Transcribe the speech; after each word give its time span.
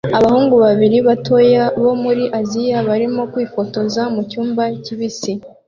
Abahungu 0.17 0.55
babiri 0.65 0.97
batoya 1.07 1.63
bo 1.83 1.93
muri 2.03 2.23
Aziya 2.39 2.77
barimo 2.89 3.21
kwifotoza 3.31 4.01
mucyumba 4.13 4.63
kibisi 4.83 5.31